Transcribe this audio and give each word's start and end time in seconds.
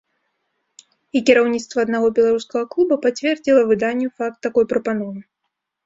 І 1.19 1.23
кіраўніцтва 1.27 1.77
аднаго 1.85 2.07
беларускага 2.21 2.63
клуба 2.73 2.95
пацвердзіла 3.07 3.61
выданню 3.71 4.07
факт 4.19 4.37
такой 4.51 4.65
прапановы. 4.77 5.19